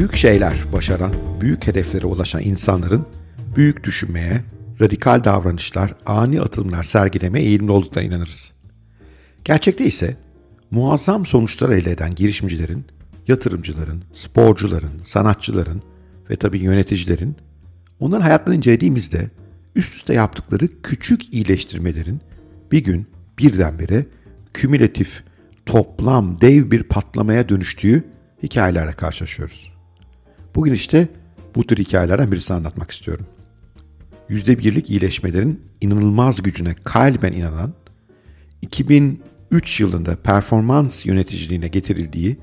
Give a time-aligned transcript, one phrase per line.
[0.00, 3.06] büyük şeyler başaran, büyük hedeflere ulaşan insanların
[3.56, 4.44] büyük düşünmeye,
[4.80, 8.52] radikal davranışlar, ani atılımlar sergilemeye eğilimli olduklarına inanırız.
[9.44, 10.16] Gerçekte ise
[10.70, 12.84] muazzam sonuçlar elde eden girişimcilerin,
[13.28, 15.82] yatırımcıların, sporcuların, sanatçıların
[16.30, 17.36] ve tabii yöneticilerin
[17.98, 19.30] onların hayatlarını incelediğimizde
[19.74, 22.20] üst üste yaptıkları küçük iyileştirmelerin
[22.72, 23.06] bir gün
[23.38, 24.06] birdenbire
[24.54, 25.22] kümülatif,
[25.66, 28.04] toplam, dev bir patlamaya dönüştüğü
[28.42, 29.79] hikayelerle karşılaşıyoruz.
[30.54, 31.08] Bugün işte
[31.54, 33.26] bu tür hikayelerden birisini anlatmak istiyorum.
[34.28, 37.72] Yüzde birlik iyileşmelerin inanılmaz gücüne kalben inanan,
[38.62, 42.38] 2003 yılında performans yöneticiliğine getirildiği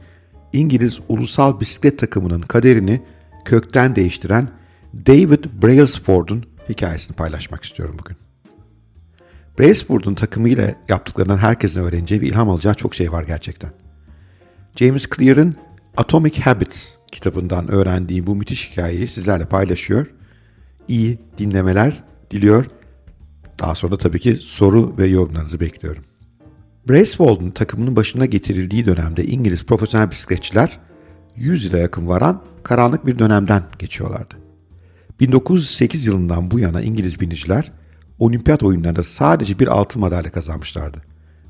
[0.53, 3.01] İngiliz ulusal bisiklet takımının kaderini
[3.45, 4.49] kökten değiştiren
[4.93, 8.17] David Brailsford'un hikayesini paylaşmak istiyorum bugün.
[9.59, 13.71] Brailsford'un takımıyla yaptıklarından herkesin öğreneceği ve ilham alacağı çok şey var gerçekten.
[14.75, 15.55] James Clear'ın
[15.97, 20.13] Atomic Habits kitabından öğrendiğim bu müthiş hikayeyi sizlerle paylaşıyor.
[20.87, 22.65] İyi dinlemeler diliyor.
[23.59, 26.03] Daha sonra tabii ki soru ve yorumlarınızı bekliyorum.
[26.89, 30.79] Bracewald'un takımının başına getirildiği dönemde İngiliz profesyonel bisikletçiler
[31.35, 34.35] 100 yıla yakın varan karanlık bir dönemden geçiyorlardı.
[35.19, 37.71] 1908 yılından bu yana İngiliz biniciler
[38.19, 41.01] olimpiyat oyunlarında sadece bir altın madalya kazanmışlardı.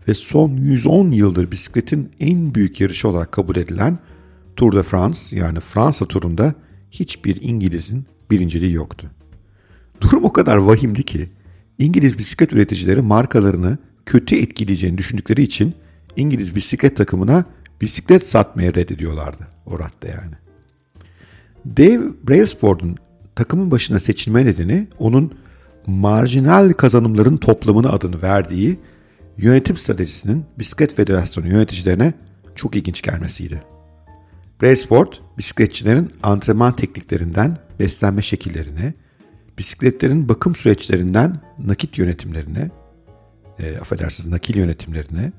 [0.07, 3.99] Ve son 110 yıldır bisikletin en büyük yarışı olarak kabul edilen
[4.57, 6.53] Tour de France yani Fransa turunda
[6.91, 9.11] hiçbir İngiliz'in birinciliği yoktu.
[10.01, 11.29] Durum o kadar vahimdi ki
[11.77, 15.73] İngiliz bisiklet üreticileri markalarını kötü etkileyeceğini düşündükleri için
[16.15, 17.45] İngiliz bisiklet takımına
[17.81, 20.33] bisiklet satmaya reddediyorlardı o radde yani.
[21.77, 22.97] Dave Brailsford'un
[23.35, 25.33] takımın başına seçilme nedeni onun
[25.87, 28.79] marjinal kazanımların toplamını adını verdiği
[29.37, 32.13] yönetim stratejisinin Bisiklet Federasyonu yöneticilerine
[32.55, 33.76] çok ilginç gelmesiydi.
[34.61, 38.93] Brailsford, bisikletçilerin antrenman tekniklerinden beslenme şekillerine,
[39.57, 42.71] bisikletlerin bakım süreçlerinden nakit yönetimlerine,
[43.59, 45.31] e, affedersiniz nakil yönetimlerine,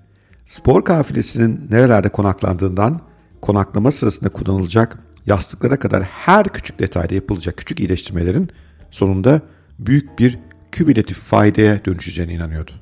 [0.46, 3.00] spor kafilesinin nerelerde konaklandığından
[3.40, 8.50] konaklama sırasında kullanılacak yastıklara kadar her küçük detayda yapılacak küçük iyileştirmelerin
[8.90, 9.40] sonunda
[9.78, 10.38] büyük bir
[10.72, 12.72] kümülatif faydaya dönüşeceğine inanıyordu.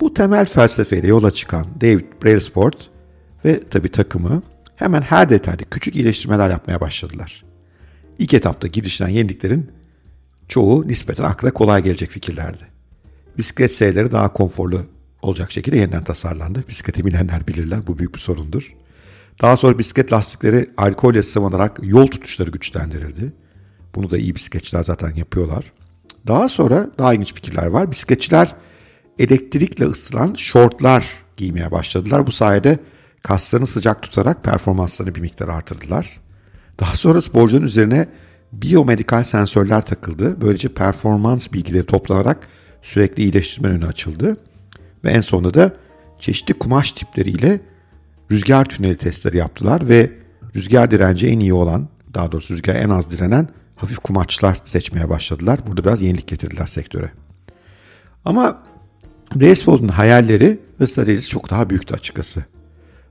[0.00, 2.72] Bu temel felsefeyle yola çıkan David Brailsford
[3.44, 4.42] ve tabi takımı
[4.82, 7.44] hemen her detayda küçük iyileştirmeler yapmaya başladılar.
[8.18, 9.70] İlk etapta girişilen yeniliklerin
[10.48, 12.66] çoğu nispeten akla kolay gelecek fikirlerdi.
[13.38, 14.86] Bisiklet seyirleri daha konforlu
[15.22, 16.64] olacak şekilde yeniden tasarlandı.
[16.68, 18.74] Bisiklete binenler bilirler bu büyük bir sorundur.
[19.42, 23.32] Daha sonra bisiklet lastikleri alkolle sıvanarak yol tutuşları güçlendirildi.
[23.94, 25.72] Bunu da iyi bisikletçiler zaten yapıyorlar.
[26.26, 27.90] Daha sonra daha ilginç fikirler var.
[27.90, 28.54] Bisikletçiler
[29.18, 31.06] elektrikle ısıtılan şortlar
[31.36, 32.26] giymeye başladılar.
[32.26, 32.78] Bu sayede
[33.22, 36.20] kaslarını sıcak tutarak performanslarını bir miktar artırdılar.
[36.80, 38.08] Daha sonra sporcuların üzerine
[38.52, 40.40] biyomedikal sensörler takıldı.
[40.40, 42.48] Böylece performans bilgileri toplanarak
[42.82, 44.36] sürekli iyileştirme önü açıldı.
[45.04, 45.72] Ve en sonunda da
[46.18, 47.60] çeşitli kumaş tipleriyle
[48.30, 50.12] rüzgar tüneli testleri yaptılar ve
[50.56, 55.60] rüzgar direnci en iyi olan, daha doğrusu rüzgar en az direnen hafif kumaçlar seçmeye başladılar.
[55.66, 57.12] Burada biraz yenilik getirdiler sektöre.
[58.24, 58.62] Ama
[59.34, 62.44] Bracewold'un hayalleri ve stratejisi çok daha büyüktü açıkçası.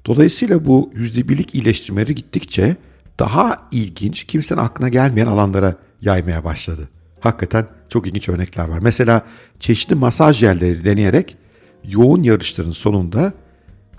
[0.06, 2.75] Dolayısıyla bu yüzde birlik iyileştirmeleri gittikçe
[3.19, 6.89] daha ilginç, kimsenin aklına gelmeyen alanlara yaymaya başladı.
[7.19, 8.79] Hakikaten çok ilginç örnekler var.
[8.81, 9.25] Mesela
[9.59, 11.38] çeşitli masaj yerleri deneyerek
[11.84, 13.34] yoğun yarışların sonunda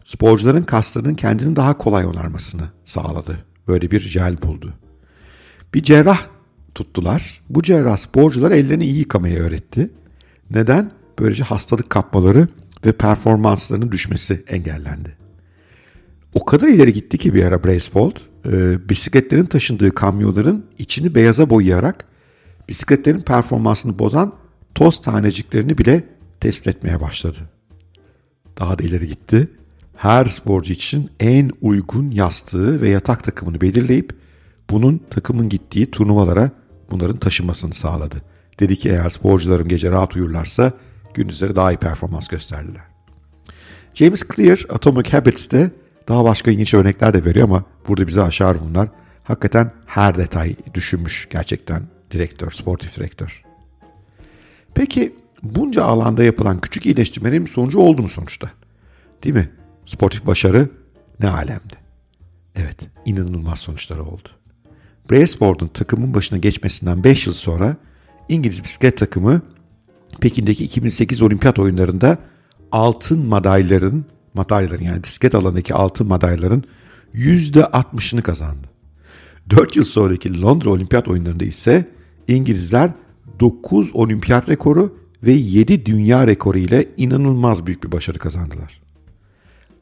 [0.05, 3.39] sporcuların kaslarının kendini daha kolay onarmasını sağladı.
[3.69, 4.75] Böyle bir jel buldu.
[5.75, 6.27] Bir cerrah
[6.75, 7.41] tuttular.
[7.51, 9.91] Bu cerrah sporculara ellerini iyi yıkamayı öğretti.
[10.51, 10.91] Neden?
[11.19, 12.49] Böylece hastalık kapmaları
[12.87, 15.22] ve performanslarının düşmesi engellendi.
[16.35, 18.17] O kadar ileri gitti ki bir ara Bracefold,
[18.47, 22.05] e, bisikletlerin taşındığı kamyonların içini beyaza boyayarak
[22.69, 24.33] bisikletlerin performansını bozan
[24.75, 26.05] toz taneciklerini bile
[26.41, 27.39] tespit etmeye başladı.
[28.59, 29.49] Daha da ileri gitti.
[29.97, 34.13] Her sporcu için en uygun yastığı ve yatak takımını belirleyip
[34.71, 36.51] bunun takımın gittiği turnuvalara
[36.91, 38.17] bunların taşınmasını sağladı.
[38.61, 40.73] Dedi ki eğer sporcularım gece rahat uyurlarsa
[41.15, 42.83] gündüzleri daha iyi performans gösterdiler.
[43.95, 45.71] James Clear Atomic Habits'te
[46.09, 48.89] daha başka ilginç örnekler de veriyor ama burada bize aşar bunlar.
[49.25, 53.43] Hakikaten her detay düşünmüş gerçekten direktör, sportif direktör.
[54.75, 58.51] Peki bunca alanda yapılan küçük iyileştirmelerin sonucu oldu mu sonuçta?
[59.25, 59.51] Değil mi?
[59.87, 60.69] Sportif başarı
[61.21, 61.75] ne alemdi?
[62.57, 64.29] Evet, inanılmaz sonuçları oldu.
[65.11, 67.77] Bracesport'un takımın başına geçmesinden 5 yıl sonra
[68.29, 69.43] İngiliz bisiklet takımı
[70.21, 72.19] Pekin'deki 2008 olimpiyat oyunlarında
[72.73, 74.05] altın madalyaların,
[74.35, 76.65] madalyaların yani bisiklet alanındaki altın madalyaların
[77.15, 78.69] %60'ını kazandı.
[79.51, 81.89] 4 yıl sonraki Londra Olimpiyat oyunlarında ise
[82.29, 82.91] İngilizler
[83.41, 88.81] 9 olimpiyat rekoru ve 7 dünya rekoru ile inanılmaz büyük bir başarı kazandılar.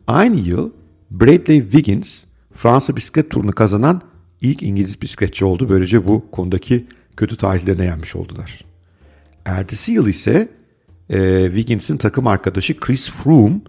[0.06, 0.70] Aynı yıl
[1.10, 2.22] Bradley Wiggins
[2.54, 4.02] Fransa bisiklet turunu kazanan
[4.40, 5.68] ilk İngiliz bisikletçi oldu.
[5.68, 6.86] Böylece bu konudaki
[7.16, 8.64] kötü tarihlerine yenmiş oldular.
[9.44, 10.48] Ertesi yıl ise
[11.10, 13.60] e, Wiggins'in takım arkadaşı Chris Froome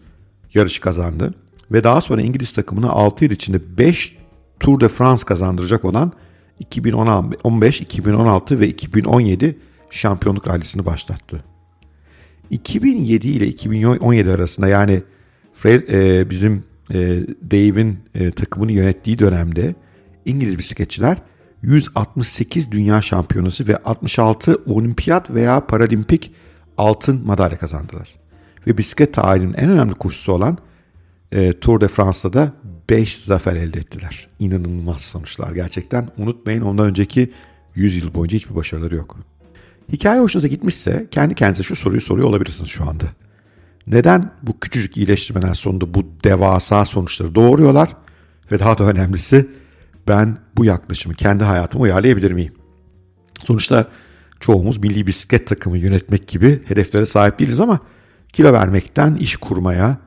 [0.53, 1.33] yarışı kazandı.
[1.71, 4.17] Ve daha sonra İngiliz takımına 6 yıl içinde 5
[4.59, 6.11] Tour de France kazandıracak olan
[6.59, 9.57] 2015, 2016 ve 2017
[9.89, 11.43] şampiyonluk rallisini başlattı.
[12.49, 15.03] 2007 ile 2017 arasında yani
[15.65, 16.63] e, bizim
[16.93, 16.97] e,
[17.51, 19.75] Dave'in e, takımını yönettiği dönemde
[20.25, 21.17] İngiliz bisikletçiler
[21.61, 26.31] 168 dünya şampiyonası ve 66 olimpiyat veya paralimpik
[26.77, 28.20] altın madalya kazandılar.
[28.67, 30.57] Ve bisiklet tarihinin en önemli koşusu olan
[31.31, 32.53] e, Tour de France'da da
[32.89, 34.27] 5 zafer elde ettiler.
[34.39, 36.09] İnanılmaz sonuçlar gerçekten.
[36.17, 37.31] Unutmayın ondan önceki
[37.75, 39.17] 100 yıl boyunca hiçbir başarıları yok.
[39.91, 43.05] Hikaye hoşunuza gitmişse kendi kendinize şu soruyu soruyor olabilirsiniz şu anda.
[43.87, 47.95] Neden bu küçücük iyileştirmeler sonunda bu devasa sonuçları doğuruyorlar?
[48.51, 49.49] Ve daha da önemlisi
[50.07, 52.53] ben bu yaklaşımı kendi hayatıma uyarlayabilir miyim?
[53.43, 53.87] Sonuçta
[54.39, 57.79] çoğumuz milli bisiklet takımı yönetmek gibi hedeflere sahip değiliz ama
[58.33, 59.97] kilo vermekten iş kurmaya,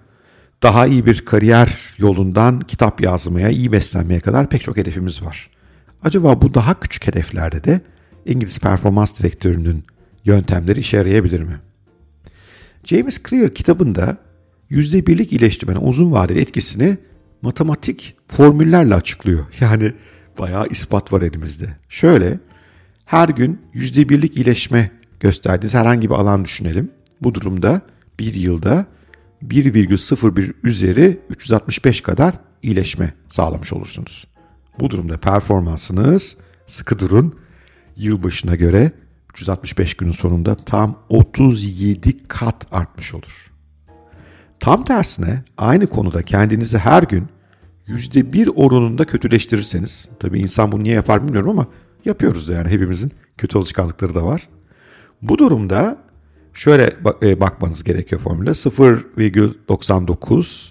[0.63, 5.51] daha iyi bir kariyer yolundan kitap yazmaya, iyi beslenmeye kadar pek çok hedefimiz var.
[6.03, 7.81] Acaba bu daha küçük hedeflerde de
[8.27, 9.85] İngiliz performans direktörünün
[10.25, 11.61] yöntemleri işe yarayabilir mi?
[12.85, 14.17] James Clear kitabında
[14.71, 16.99] yüzde birlik iyileştirmenin uzun vadeli etkisini
[17.43, 19.45] matematik formüllerle açıklıyor.
[19.61, 19.93] Yani
[20.39, 21.69] bayağı ispat var elimizde.
[21.89, 22.39] Şöyle,
[23.05, 26.91] her gün yüzde birlik iyileşme gösterdiğiniz herhangi bir alan düşünelim.
[27.21, 27.81] Bu durumda
[28.19, 28.87] bir yılda
[29.45, 34.27] 1,01 üzeri 365 kadar iyileşme sağlamış olursunuz.
[34.81, 37.35] Bu durumda performansınız sıkı durun
[37.97, 38.93] yılbaşına göre
[39.31, 43.51] 365 günün sonunda tam 37 kat artmış olur.
[44.61, 47.27] Tam tersine aynı konuda kendinizi her gün
[47.89, 51.67] %1 oranında kötüleştirirseniz, tabii insan bunu niye yapar bilmiyorum ama
[52.05, 54.49] yapıyoruz yani hepimizin kötü alışkanlıkları da var.
[55.23, 56.04] Bu durumda
[56.55, 60.71] şöyle e, bakmanız gerekiyor formüle 0,99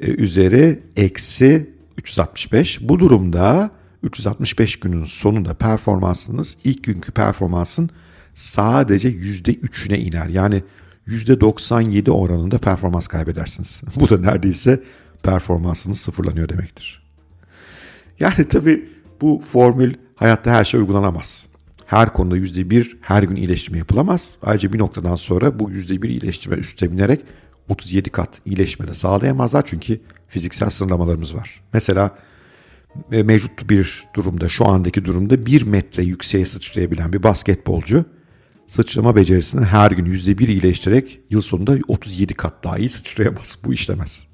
[0.00, 2.88] e, üzeri eksi 365.
[2.88, 3.70] Bu durumda
[4.02, 7.90] 365 günün sonunda performansınız ilk günkü performansın
[8.34, 10.26] sadece %3'üne iner.
[10.26, 10.62] Yani
[11.08, 13.80] %97 oranında performans kaybedersiniz.
[14.00, 14.82] Bu da neredeyse
[15.22, 17.02] performansınız sıfırlanıyor demektir.
[18.20, 18.88] Yani tabii
[19.20, 21.46] bu formül hayatta her şey uygulanamaz.
[21.92, 24.30] Her konuda %1 her gün iyileştirme yapılamaz.
[24.42, 27.20] Ayrıca bir noktadan sonra bu %1 iyileştirme üstüne binerek
[27.68, 29.62] 37 kat iyileşme de sağlayamazlar.
[29.66, 31.60] Çünkü fiziksel sınırlamalarımız var.
[31.72, 32.18] Mesela
[33.12, 38.04] e, mevcut bir durumda, şu andaki durumda bir metre yükseğe sıçrayabilen bir basketbolcu
[38.66, 43.58] sıçrama becerisini her gün %1 iyileştirerek yıl sonunda 37 kat daha iyi sıçrayamaz.
[43.64, 44.26] Bu işlemez.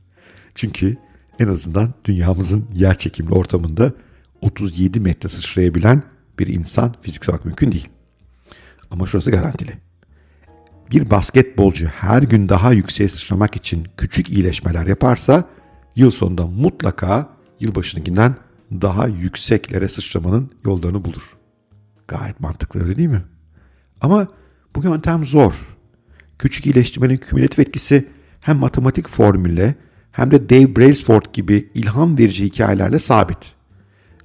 [0.55, 0.97] Çünkü
[1.39, 3.93] en azından dünyamızın yer çekimli ortamında
[4.41, 6.03] 37 metre sıçrayabilen
[6.39, 7.89] bir insan fiziksel olarak mümkün değil.
[8.91, 9.73] Ama şurası garantili.
[10.91, 15.45] Bir basketbolcu her gün daha yükseğe sıçramak için küçük iyileşmeler yaparsa
[15.97, 17.29] yıl sonunda mutlaka
[17.61, 18.37] yılbaşınınkinden
[18.73, 21.37] daha yükseklere sıçramanın yollarını bulur.
[22.09, 23.23] Gayet mantıklı öyle değil mi?
[24.01, 24.29] Ama
[24.77, 25.77] bu yöntem zor.
[26.39, 28.09] Küçük iyileştirmenin kümülatif etkisi
[28.41, 29.75] hem matematik formülle
[30.13, 33.39] hem de Dave Brailsford gibi ilham verici hikayelerle sabit.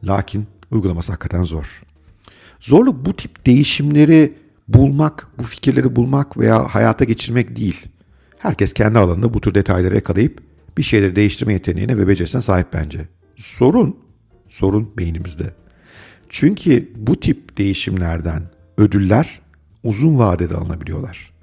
[0.04, 1.84] Lakin uygulaması hakikaten zor.
[2.64, 4.34] Zorluk bu tip değişimleri
[4.68, 7.86] bulmak, bu fikirleri bulmak veya hayata geçirmek değil.
[8.40, 10.42] Herkes kendi alanında bu tür detayları yakalayıp
[10.78, 13.08] bir şeyleri değiştirme yeteneğine ve becerisine sahip bence.
[13.36, 13.98] Sorun,
[14.50, 15.54] sorun beynimizde.
[16.30, 18.44] Çünkü bu tip değişimlerden
[18.78, 19.42] ödüller
[19.84, 21.34] uzun vadede alınabiliyorlar.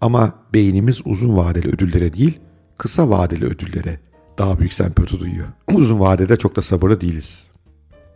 [0.00, 2.38] Ama beynimiz uzun vadeli ödüllere değil,
[2.78, 4.00] kısa vadeli ödüllere
[4.38, 5.46] daha büyük sempati duyuyor.
[5.72, 7.46] Uzun vadede çok da sabırlı değiliz.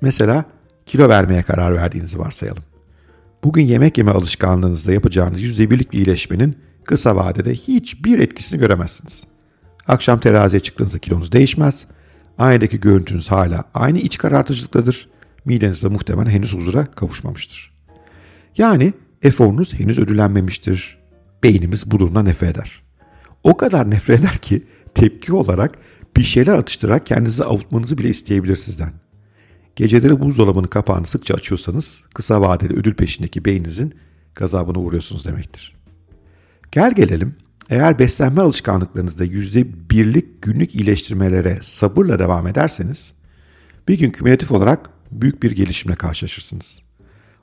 [0.01, 0.45] Mesela
[0.91, 2.63] kilo vermeye karar verdiğinizi varsayalım.
[3.45, 9.23] Bugün yemek yeme alışkanlığınızda yapacağınız %1'lik bir iyileşmenin kısa vadede hiçbir etkisini göremezsiniz.
[9.87, 11.87] Akşam teraziye çıktığınızda kilonuz değişmez.
[12.39, 15.09] Aynadaki görüntünüz hala aynı iç karartıcılıktadır.
[15.45, 17.73] Mideniz de muhtemelen henüz huzura kavuşmamıştır.
[18.59, 18.93] Yani
[19.23, 20.99] eforunuz henüz ödüllenmemiştir.
[21.43, 22.83] Beynimiz bu durumdan nefret eder.
[23.45, 25.79] O kadar nefret eder ki tepki olarak
[26.17, 28.93] bir şeyler atıştırarak kendinizi avutmanızı bile isteyebilir sizden.
[29.81, 33.95] Geceleri buzdolabının kapağını sıkça açıyorsanız kısa vadeli ödül peşindeki beyninizin
[34.35, 35.77] gazabına uğruyorsunuz demektir.
[36.73, 37.35] Gel gelelim
[37.71, 43.13] eğer beslenme alışkanlıklarınızda %1'lik günlük iyileştirmelere sabırla devam ederseniz
[43.89, 46.83] bir gün kümülatif olarak büyük bir gelişimle karşılaşırsınız.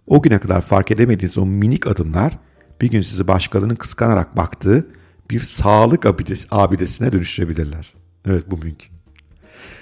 [0.07, 2.39] O güne kadar fark edemediğiniz o minik adımlar
[2.81, 4.87] bir gün sizi başkalarının kıskanarak baktığı
[5.31, 6.05] bir sağlık
[6.51, 7.93] abidesine dönüştürebilirler.
[8.25, 8.96] Evet bu mümkün.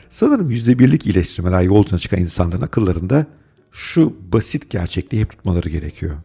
[0.09, 3.25] Sanırım yüzde birlik iyileştirmeler yolcuna çıkan insanların akıllarında
[3.71, 6.15] şu basit gerçekliği hep tutmaları gerekiyor.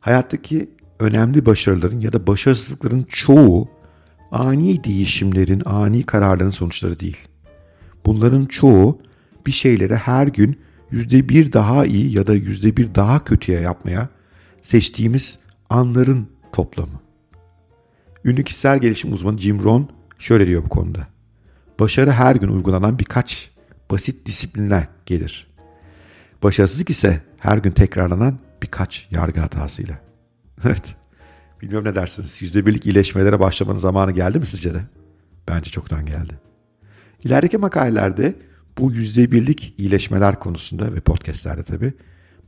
[0.00, 3.68] Hayattaki önemli başarıların ya da başarısızlıkların çoğu
[4.32, 7.18] ani değişimlerin, ani kararların sonuçları değil.
[8.06, 8.98] Bunların çoğu
[9.46, 10.58] bir şeyleri her gün
[10.90, 14.08] yüzde bir daha iyi ya da yüzde bir daha kötüye yapmaya
[14.62, 15.38] seçtiğimiz
[15.70, 17.00] anların toplamı.
[18.24, 19.88] Ünlü kişisel gelişim uzmanı Jim Rohn
[20.18, 21.06] şöyle diyor bu konuda.
[21.80, 23.50] Başarı her gün uygulanan birkaç
[23.90, 25.46] basit disiplinler gelir.
[26.42, 29.98] Başarısızlık ise her gün tekrarlanan birkaç yargı hatasıyla.
[30.64, 30.96] Evet.
[31.62, 32.42] Bilmiyorum ne dersiniz.
[32.42, 34.80] Yüzde birlik iyileşmelere başlamanın zamanı geldi mi sizce de?
[35.48, 36.38] Bence çoktan geldi.
[37.24, 38.34] İlerideki makalelerde
[38.78, 41.92] bu yüzde birlik iyileşmeler konusunda ve podcastlerde tabii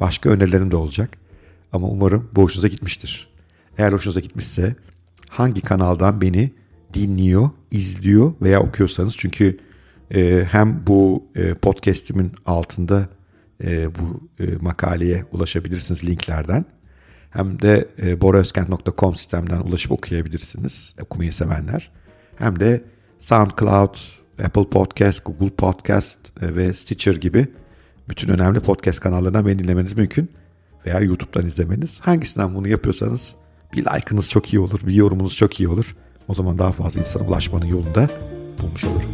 [0.00, 1.18] başka önerilerim de olacak.
[1.72, 3.28] Ama umarım bu hoşunuza gitmiştir.
[3.78, 4.76] Eğer hoşunuza gitmişse
[5.28, 6.52] hangi kanaldan beni
[6.94, 9.58] dinliyor, izliyor veya okuyorsanız çünkü
[10.14, 13.08] e, hem bu e, podcastimin altında
[13.64, 14.28] e, bu
[14.60, 16.64] makaleye ulaşabilirsiniz linklerden
[17.30, 21.90] hem de e, boraözkent.com sistemden ulaşıp okuyabilirsiniz okumayı sevenler.
[22.36, 22.84] Hem de
[23.18, 23.94] SoundCloud,
[24.44, 27.46] Apple Podcast, Google Podcast ve Stitcher gibi
[28.08, 30.30] bütün önemli podcast kanallarından beni dinlemeniz mümkün.
[30.86, 32.00] Veya YouTube'dan izlemeniz.
[32.00, 33.34] Hangisinden bunu yapıyorsanız
[33.72, 35.96] bir like'ınız çok iyi olur, bir yorumunuz çok iyi olur.
[36.28, 38.08] O zaman daha fazla insana ulaşmanın yolunda
[38.62, 39.10] bulmuş olurum.